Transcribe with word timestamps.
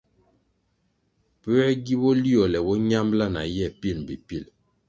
Puē 1.41 1.65
gi 1.85 1.95
boliole 2.01 2.59
bo 2.65 2.73
ñambʼla 2.89 3.25
na 3.35 3.41
ye 3.55 3.65
pil 3.81 3.97
mbpi 4.03 4.15
pil? 4.27 4.43